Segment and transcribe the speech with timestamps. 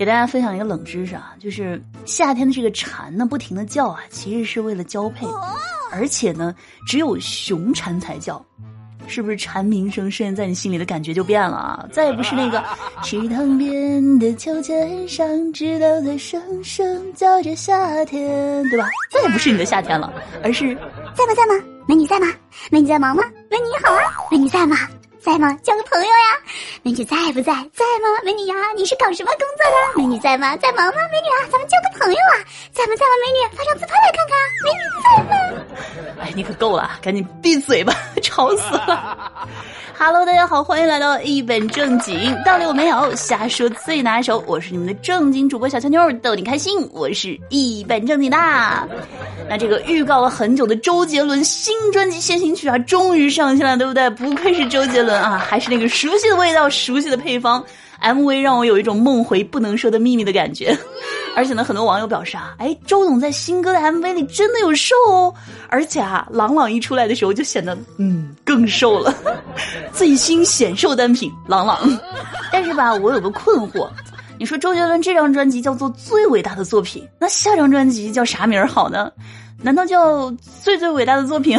[0.00, 5.26] 给大家分享一个冷知识啊，就是夏天的这个蝉呢，不停的叫啊，其实是为了交配，
[5.92, 6.54] 而且呢，
[6.86, 8.42] 只有雄蝉才叫。
[9.06, 11.86] 是不是蝉鸣声出现在你心里的感觉就变了啊？
[11.92, 12.64] 再也不是那个
[13.04, 18.86] 池塘边的秋千上，知道在声声叫着夏天，对吧？
[19.10, 20.10] 再也不是你的夏天了，
[20.42, 20.74] 而是
[21.14, 21.62] 在吗在吗？
[21.86, 22.26] 美女在吗？
[22.70, 23.22] 美女在忙吗？
[23.50, 24.78] 美女好啊，美女在吗？
[25.22, 25.52] 在吗？
[25.62, 26.38] 交个朋友呀，
[26.82, 27.52] 美女在不在？
[27.74, 28.08] 在吗？
[28.24, 29.98] 美女呀，你是搞什么工作的？
[29.98, 30.56] 美女在吗？
[30.56, 30.94] 在忙吗？
[31.12, 32.36] 美女啊，咱们交个朋友啊，
[32.72, 32.94] 在吗？
[32.96, 33.12] 在吗？
[33.24, 34.34] 美女发张自拍来看看，
[34.64, 35.64] 美女在吗？
[36.22, 39.48] 哎，你可够了，赶紧闭嘴吧， 吵死了。
[40.00, 44.42] 哈喽大家好，欢迎来到一本正经，道理我没有，瞎说最拿手。
[44.46, 46.88] 我是你们的正经主播小乔妞，逗你开心。
[46.90, 48.38] 我是一本正经的。
[49.46, 54.08] 那这个预告了很久的周杰伦新专辑先行曲啊，终于上线了，对不对？
[54.08, 57.62] 不愧是周杰伦啊，还是那个熟悉的味道，熟悉的配方。
[58.02, 60.76] MV 让我有一种梦回不能说的秘密的感觉，
[61.36, 65.32] 而且呢，很多网友表示啊，哎，周董在新歌的 MV 里真的有瘦哦，
[65.68, 69.14] 而且啊，朗朗一出来的时候就显得嗯更瘦了，
[69.92, 71.78] 最新显瘦单品朗朗。
[72.52, 73.88] 但是吧，我有个困惑，
[74.38, 79.10] 你说周杰伦这张专辑叫做最伟大的作品，那下张专辑叫啥名好呢？
[79.62, 80.30] 难道叫
[80.62, 81.58] 最最伟大的作品？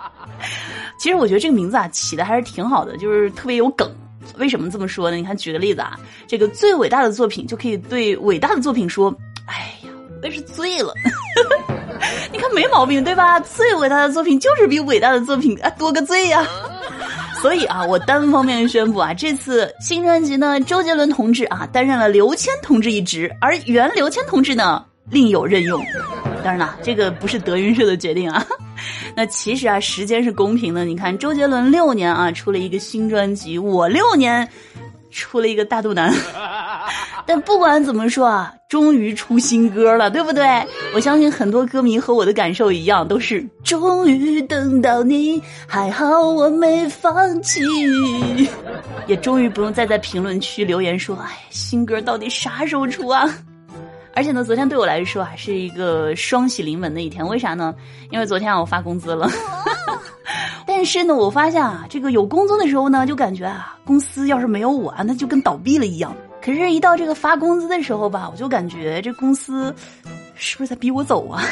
[0.98, 3.90] 其实我觉得这个名字啊起的还是挺好的，就是特别有梗。
[4.36, 5.16] 为什么这么说呢？
[5.16, 9.14] 你看，举个例子啊，这个最伟大的作品就可以对伟大的作品说
[9.46, 9.90] ：“哎呀，
[10.22, 10.92] 我也是醉了。
[12.30, 13.40] ”你看没毛病对吧？
[13.40, 16.46] 最伟大的作品就是比伟大的作品啊多个醉呀。
[17.40, 25.82] 所以啊，我单方面宣布啊，这次新专辑呢，周杰伦同志啊担任了刘谦同志一职，而原刘谦同志呢另有任用。
[26.42, 28.44] 当然了，这个不是德云社的决定啊。
[29.16, 30.84] 那其实啊，时间是公平的。
[30.84, 34.48] 你看，周杰伦六年啊出了一个新专辑，我六年
[35.10, 36.12] 出了一个大肚腩。
[37.28, 40.44] 但不管怎么说啊，终于出新歌了，对不对？
[40.94, 47.60] 我相信很多歌迷和我的感受一样，都是终于等到你，还好我没放弃。
[49.08, 53.28] 也终于不用再在评论区留言说，哎，新歌到底啥时候出啊？
[54.16, 57.24] 而且呢，昨天对我来说啊是一个双喜临门的一天。
[57.28, 57.74] 为啥呢？
[58.10, 59.28] 因为昨天啊我发工资了。
[60.66, 66.16] 但是呢，我发现啊，这个有工资的时候呢，就感觉啊，公司要是没有我啊，那就跟倒闭了一样。
[66.42, 69.74] 可是，一到这个发工资的时候吧，我就感觉这公司
[70.34, 71.42] 是不是在逼我走啊？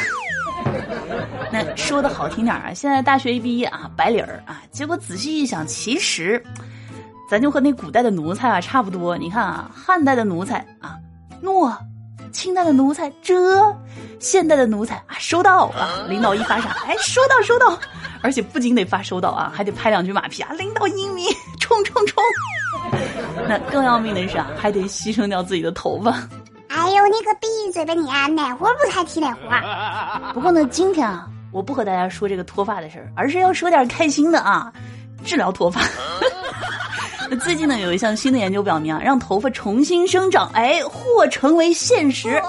[1.53, 6.43] 那说的好听点啊，现在大学一毕业啊，白领儿啊，结果仔细一想，其实
[7.29, 9.19] 咱就和那古代的奴才啊差不多。
[9.19, 10.97] 你看啊，汉代的奴才啊，
[11.43, 11.71] 诺。
[12.35, 13.35] 清代的奴才这，
[14.19, 16.05] 现代的奴才啊，收到啊！
[16.09, 16.77] 领导一发啥？
[16.87, 17.79] 哎，收到收到，
[18.23, 20.53] 而且不仅得发收到啊，还得拍两句马屁啊！
[20.59, 21.25] 领导英明，
[21.61, 22.23] 冲冲冲！
[23.49, 26.11] 那更要命的是啊，还得牺牲掉自己的头发。
[26.69, 28.11] 哎呦，你可闭嘴吧你！
[28.11, 28.27] 啊！
[28.27, 30.33] 哪活不才提哪活。
[30.35, 34.73] 不过呢，今天啊，我不和大家说这个脱发的事儿，而是要说点开心的啊，
[35.25, 35.81] 治疗脱发。
[37.31, 42.41] 那 最近呢，有一项新的研究表明啊，让头发重新生长，哎，或成为现实。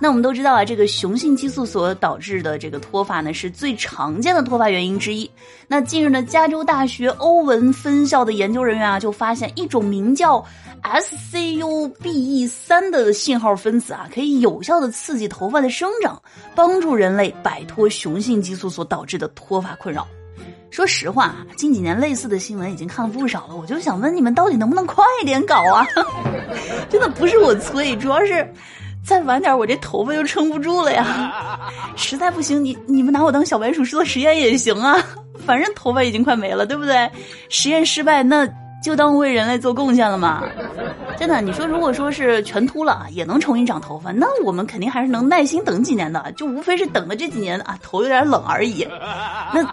[0.00, 5.28] 那我们都知道啊，这个雄性激素所导致的这个脱发呢，是最常见的脱发原因之一。
[5.66, 10.44] 那近日呢，加州大学欧文分校的研究人员啊，就发现一种名叫
[10.82, 16.20] SCUBE 三的信号分子啊，可以有效的刺激头发的生长，
[16.54, 20.06] 帮助人类摆脱雄性激素所导致的脱发困扰。
[20.78, 23.56] 说实话，近几年类似的新闻已经看了不少了。
[23.56, 25.84] 我就想问你们，到底能不能快点搞啊？
[26.88, 28.48] 真的不是我催，主要是
[29.04, 31.58] 再晚点我这头发就撑不住了呀。
[31.96, 34.96] 实在不行，你你们拿我当小白鼠做实验也行啊。
[35.44, 37.10] 反正头发已经快没了，对不对？
[37.48, 38.48] 实验失败那。
[38.80, 40.40] 就当为人类做贡献了嘛？
[41.18, 48.86] 真的，你说如果说是全秃了也能重新长头发，那我们肯定还是能耐心等几年的，就无非是等的这几年啊头有点冷而已。
[49.52, 49.64] 那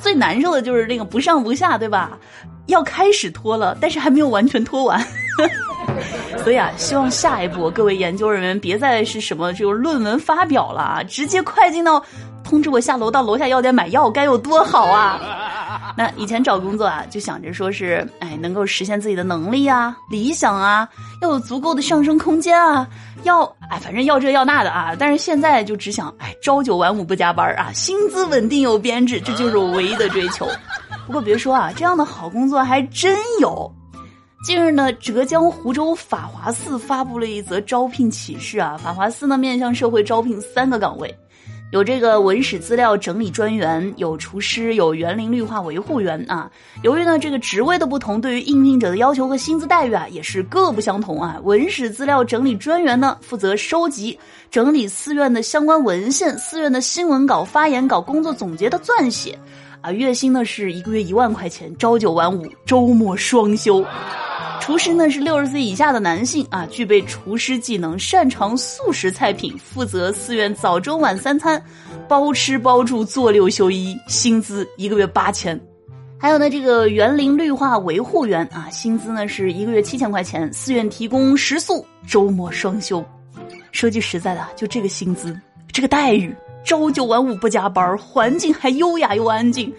[0.00, 2.18] 最难受的就是那个不上不下，对吧？
[2.66, 5.04] 要开始脱了，但是还没有完全脱完。
[6.44, 12.02] 所以啊，希望下一步各位研究人员别再是什么就是论文发表了啊，直接快进到
[12.52, 15.18] 通知我下楼到楼下药店买药，该有多好啊！
[15.96, 20.86] 那以前找工作啊，就想着说是，哎，能够实现自己的能力啊、理想啊，
[21.22, 22.86] 要有足够的上升空间啊，
[23.22, 24.94] 要哎，反正要这要那的啊。
[24.98, 30.46] 但是现在就只想，哎，朝九晚五不加班啊，薪资稳定有编制，这就是我唯一的追求。
[31.06, 33.72] 不过别说啊，这样的好工作还真有。
[34.44, 41.14] 近日呢，浙江湖州法华寺发布了一则招聘启事啊，法华寺呢面向社会招聘三个岗位。
[41.72, 46.50] 有这个文史资料整理专员，有厨师，有园林绿化维护员啊。
[46.82, 51.40] 由于呢这个职位的不同，对于应聘者的要求和薪资待遇啊也是各不相同啊。
[51.44, 54.18] 文史资料整理专员呢负责收集
[54.50, 59.38] 整理寺院的相关文献、寺院的新闻稿、发言稿、工作总结的撰写，
[59.80, 63.82] 啊，月薪呢是一个月一万块钱，朝九晚五，周末双休。
[64.62, 71.60] 厨师呢是六十岁以下的男性啊，具备厨师技能，擅长素食菜品，负责寺院早中晚三餐，
[72.06, 75.60] 包吃包住，做六休一，薪资一个月八千。
[76.16, 83.04] 还有呢，这个园林绿化维护员啊，薪资呢是一个月七千块钱，寺院提供食宿，周末双休。
[83.72, 85.36] 说句实在的，就这个薪资，
[85.72, 86.32] 这个待遇，
[86.64, 89.74] 朝九晚五不加班，环境还优雅又安静，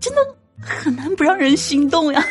[0.00, 0.20] 真的
[0.58, 2.24] 很难不让人心动呀。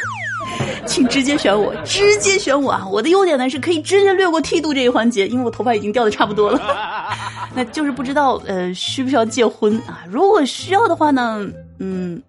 [0.86, 2.88] 请直接选我，直接选我啊！
[2.92, 6.60] 我的优点呢是可以直接略过剃度这一环节，因为我头发已经掉的差不多了。
[7.54, 10.04] 那就是不知道呃需不需要结婚啊？
[10.10, 11.46] 如果需要的话呢，
[11.80, 12.22] 嗯，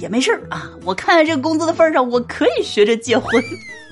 [0.00, 0.70] 也没事儿啊。
[0.84, 3.42] 我看在这个工作的份上，我可以学着结婚。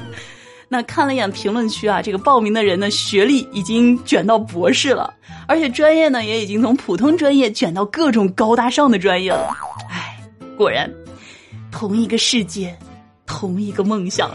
[0.69, 5.13] 那看了一眼评论区啊，这个报名的人呢，学历已经卷到博士了，
[5.47, 9.55] 而且专业呢也已经从普通专业卷到各种高大上的专业了。
[9.91, 10.19] 唉，
[10.57, 10.91] 果然，
[11.71, 12.75] 同一个世界。
[13.33, 14.31] 同一个梦想。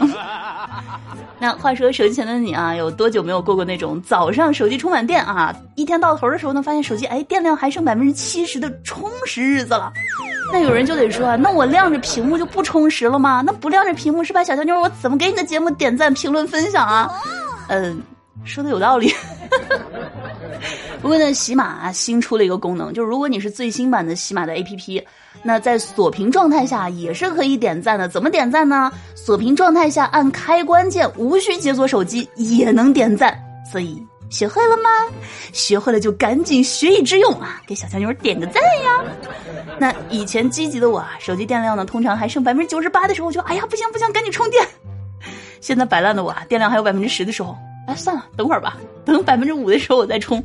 [1.38, 9.92] 那话说，手机前的你啊，有多久没有过过那种早上手机充满电啊，一天到头的时候呢，发现手机哎电量还剩百分之七十的充实日子了？
[10.52, 13.40] 那有人就得说啊，那我亮着屏幕就不充实了吗？
[13.46, 14.42] 那不亮着屏幕是吧？
[14.42, 17.08] 小乔妞，我怎么给你的节目点赞、评论、分享啊？
[17.68, 18.02] 嗯，
[18.48, 19.12] 说的有道理。
[21.00, 25.04] 不过呢，喜马新出了一个功能，就是如果你是最新版的喜马的 APP，
[25.44, 28.08] 那在锁屏状态下也是可以点赞的。
[28.08, 28.90] 怎么点赞呢？
[29.14, 33.38] 锁屏状态下按开关键，无需解锁手机也能点赞。
[33.70, 34.90] 所以学会了吗？
[35.52, 37.62] 学会了就赶紧学以致用啊！
[37.66, 39.04] 给小强妞点个赞呀！
[39.78, 44.66] 那以前积极的我啊，手机电量呢通常还剩百分之九十八的时候，我就哎呀不行不行，赶紧充电。
[45.60, 47.56] 现在摆烂的我啊，电量还有百分之十的时候。
[47.88, 50.44] 哎，算了，等会儿吧，等百分之五的时候我再充。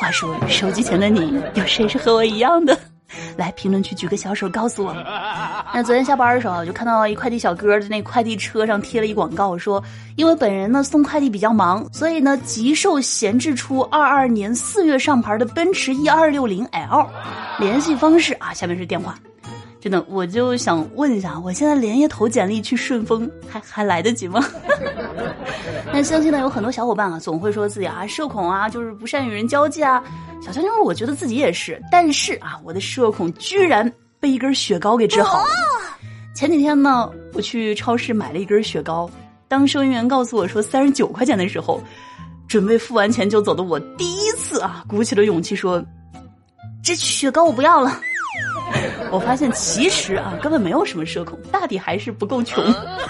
[0.00, 2.78] 话说，手机前的你，有谁是和我一样的？
[3.36, 4.94] 来评论区举个小手告诉我。
[5.74, 9.82] 那昨天下班的时候，我就看到一快递小哥在那快递车上贴了一广告，说
[10.14, 17.08] 因为本人呢送快递比较忙，所以呢急售闲置出二二年四月上牌的奔驰 E 二六零 L，
[17.58, 19.18] 联系方式啊，下面是电话。
[19.84, 24.42] 真的，我就想问一下，我现在连夜投简历去顺丰，还还来得及吗？
[25.92, 30.02] 那相信呢，有很多小伙伴啊，总会说自己啊社恐啊，就是不善与人交际啊。
[30.40, 35.44] 小乔妞，我觉得自己也是，但是啊，我的社恐居然被一根雪糕给治好了。
[36.34, 39.10] 前几天呢，我去超市买了一根雪糕，
[39.48, 41.78] 当收银员告诉我说三十九块钱的时候，
[42.48, 45.84] 准备付完钱就走的我，第一次啊，鼓起了勇气说
[46.82, 48.00] ：“这雪糕我不要了。”
[49.14, 52.64] 我发现其实啊，根本没有什么社恐，大抵还是不够穷。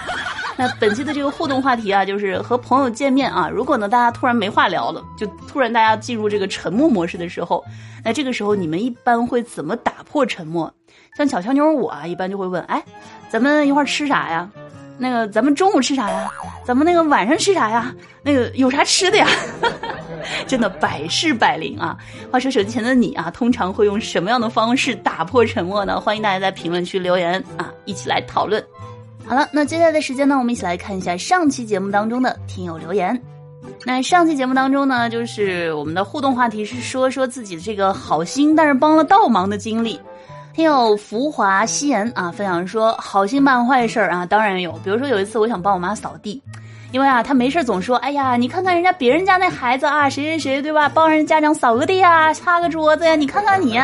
[0.55, 7.65] 那本期的这个互动话题啊，就是和朋友见面啊，如果呢大家突然没话聊了，就突然大家进入这个沉默模式的时候，
[8.03, 10.71] 那这个时候你们一般会怎么打破沉默？
[11.17, 12.81] 像小乔妞我啊，一般就会问：哎，
[13.27, 14.47] 咱们一块儿吃啥呀？
[14.97, 16.31] 那个咱们中午吃啥呀？
[16.63, 17.91] 咱们那个晚上吃啥呀？
[18.21, 19.27] 那个有啥吃的呀？
[20.47, 21.97] 真的百试百灵啊！
[22.31, 25.99] 话说手机前的你啊，通常会用什么样的方式打破沉默呢？
[25.99, 28.63] 欢迎大家在评论区留言啊，一起来讨论。
[29.25, 33.19] 好了，那接下来的时间呢，我们一起来看一下上期节目当中的听友留言。
[33.83, 39.99] 那上期节目当中呢，就是我们的互动话题是说说自己的这个好心但是帮了倒忙的经历。
[40.53, 44.71] 听友浮华夕颜啊，分享说好心办坏事啊，当然有。
[44.83, 46.41] 比如说有一次，我想帮我妈扫地。
[46.95, 50.87] 因为啊，他没事总说，哎呀，你看看人家别人家那孩子啊，谁谁谁，对吧？
[50.87, 53.77] 帮人家长扫个地呀，擦个桌子呀，你看看你。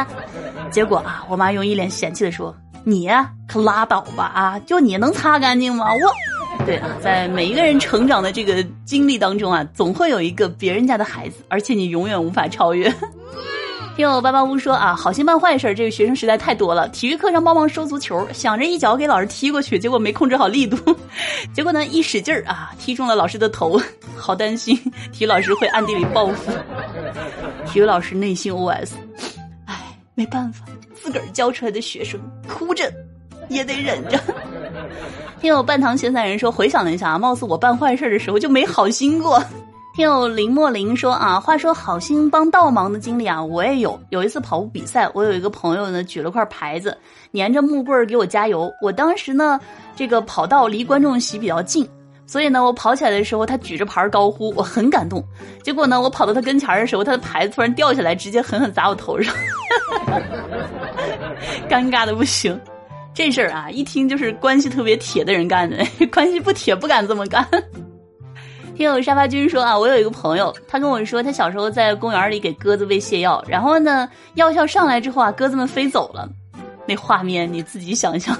[0.71, 3.09] 结果啊，我妈用一脸嫌弃的说：“你
[3.49, 12.89] 可拉倒吧啊，就你能擦干净吗？”我，对啊，在每一个人成长的这个经历当中啊，总会有一个别人家的孩子，而且你永远无法超越。
[13.95, 16.87] 听我八八屋说啊，好心办坏事，这个学生实在太多了。
[16.89, 20.77] 体育课上帮忙收足球，想着一脚给老师踢过去，结果没控制好力度，
[21.53, 23.79] 结果呢一使劲儿啊，踢中了老师的头，
[24.15, 24.75] 好担心
[25.11, 26.51] 体育老师会暗地里报复。
[27.67, 28.91] 体育老师内心 OS：
[29.65, 29.75] 哎，
[30.15, 32.91] 没办法，自个儿教出来的学生，哭着
[33.49, 34.19] 也得忍着。
[35.41, 39.43] 听我半堂闲散人说，回想了一下啊，貌似我办坏事的时候就没好心过。
[39.93, 43.99] 听友林墨林说啊，话说好心帮倒忙的经历啊，我也有。
[44.09, 46.97] 有一次跑步比赛，我有一个朋友呢，举了块牌子，
[47.33, 48.71] 粘着木棍给我加油。
[48.81, 49.59] 我当时呢，
[49.93, 51.85] 这个跑道离观众席比较近，
[52.25, 55.21] 所以呢，我跑起来的时候，他举着牌高呼，我很感动。
[55.61, 59.35] 结果呢，我跑到他跟前的时候，他的牌子突然掉下来，直接狠狠砸我头上，
[61.69, 62.57] 尴尬的不行。
[63.13, 67.45] 这事儿啊，一听就是关系特别铁的人干的，关系不铁不敢这么干。
[68.75, 76.27] 听友沙发君说啊，我有一个朋友，他跟我说，他小时候在公园里给鸽子喂泻药，然后呢，药效上来之后啊，鸽子们飞走了，
[76.87, 78.35] 那画面你自己想想，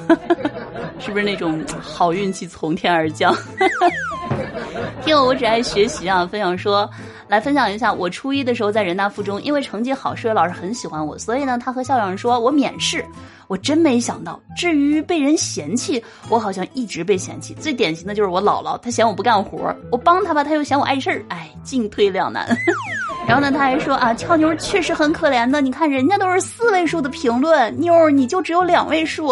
[1.00, 3.36] 是不是那种好运气从天而降？
[5.04, 6.90] 听友我只爱学习啊，分享说。
[7.28, 13.06] 来分享一下，我初一的时候在人大附中，因为成绩好，数学老师很喜欢我，所以呢，他和校长说我免试。
[13.52, 17.54] 我真没想到，至于被人嫌弃，我好像一直被嫌弃。
[17.56, 22.48] 最典型的就是我姥姥，她嫌我不干活，我帮她吧，她又嫌我碍事儿，哎，进退两难。
[23.28, 29.28] 然后呢，他还说啊，俏妞确实很可怜的，你看人家都是四位数的评论，妞儿你就只有两位数。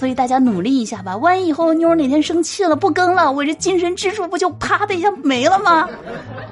[0.00, 5.86] 所以大家努力一下吧，万一以后妞哪天生气了不更了，我这精神支柱不就啪的一下没了吗？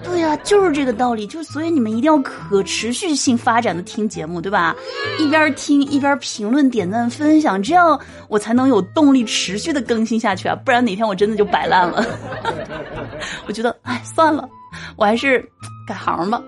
[0.04, 1.26] 对呀，就是这个道理。
[1.26, 4.76] 就所以你们一定要可持续性发展的听节目，对吧？
[5.18, 10.54] 一边听一边评论、点赞、分享，这样我才能有动力持续的更新下去啊！
[10.62, 12.04] 不然哪天我真的就摆烂了。
[13.48, 14.46] 我觉得，哎，算了，
[14.96, 15.40] 我还是
[15.86, 16.38] 改行吧。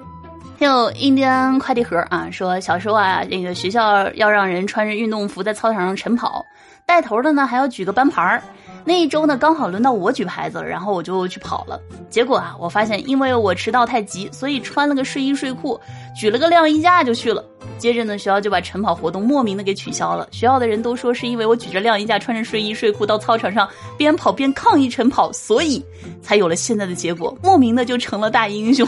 [0.61, 6.45] 还有印第安快递盒啊，说小时候啊，那个学校要让人穿着运动服在操场上晨跑。
[6.85, 8.43] 带头的呢还要举个班牌儿，
[8.85, 11.81] 那一周呢刚好轮到我举牌子了，然后我就去跑了。
[12.11, 15.81] 结果啊，我发现因为我迟到太急，所以穿了个睡衣睡裤，
[16.14, 17.43] 举了个晾衣架就去了。
[17.79, 20.29] 接着呢，学校就把晨跑活动莫名的给取消了。
[20.31, 25.83] 学校的人都说是因为我举着晾衣架，穿着睡衣睡裤到操场上边跑边抗议晨跑，所以
[26.21, 28.87] 才有了现在的结果，莫名的就成了大英雄。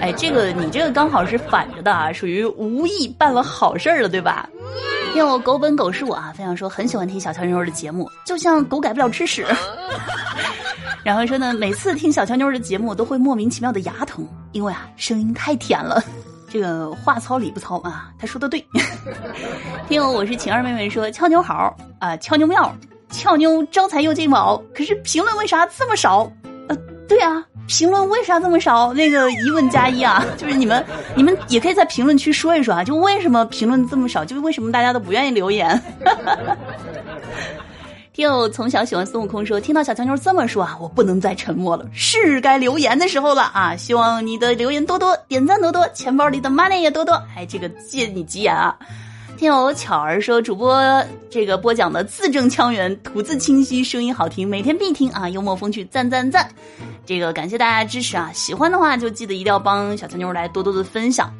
[0.00, 4.48] 哎，这个你这个刚好是反着的啊，属于无意办了好事了，对吧？
[5.12, 9.44] 听我狗本狗是我啊，分享说很喜欢听小乔妞的节目，就像狗改不了吃屎。
[11.02, 16.02] 然后说呢，每次听小乔妞的节目都会莫名其妙的牙疼，因为啊声音太甜了。
[16.50, 18.64] 这个话糙理不糙啊，他说的对。
[19.88, 22.74] 听我我是晴儿妹妹说俏妞好啊，俏妞妙，
[23.10, 26.30] 俏妞招财又进宝，可是评论为啥这么少？
[26.68, 26.76] 呃，
[27.08, 27.44] 对啊。
[27.68, 28.92] 评论为啥这么少？
[28.94, 30.84] 那个疑问加一啊， 就是你们，
[31.14, 34.24] 你们也可以在评论区说一说啊，就为什么评论这么少？
[34.24, 35.80] 就是为什么大家都不愿意留言？
[38.12, 43.76] 听友从小喜欢孙悟空说，听到小强妞这么说啊，我不能再沉默了，是该留言的时候了啊！
[43.76, 47.14] 希望你的留言多多，点赞多多，钱包里的 money 也多多。
[47.36, 48.76] 哎，这个借你吉言啊！
[49.38, 50.82] 听友巧儿说，主播
[51.30, 55.28] 这个播讲的字正腔圆，吐字清晰，声音好听，每天必听啊！
[55.28, 56.50] 幽默风趣，赞赞赞！
[57.06, 58.32] 这个感谢大家支持啊！
[58.34, 61.32] 喜欢的话就记得一定要帮小强妞来多多的分享。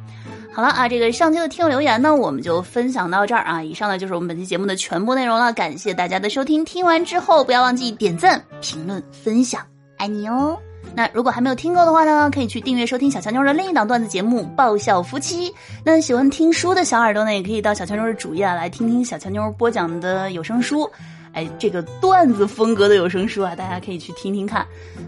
[0.53, 3.61] 好了啊，这个上期的听友留言呢，我们就分享到这儿啊。
[3.61, 6.63] 以上呢就是我们本期节目的全部内容了，感谢大家的收听。
[6.63, 9.61] 听完之后不要忘记点赞、评论、分享，
[9.97, 10.57] 爱你哦！
[10.95, 15.49] 那如果还没有听够的话呢，可以去订阅收听小强妞的另一档段子节目《爆笑夫妻》。
[15.83, 20.89] 那喜欢听书的小耳朵呢，也可以到小强妞的主页啊来听听小强妞播讲的有声书。
[21.31, 24.65] 哎，这个段子风格的有声书啊，大家可以去听听看。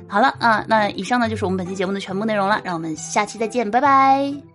[0.08, 4.51] 好了啊，那以上呢就是我们本期节目的全部内容了，让我们下期再见，拜拜。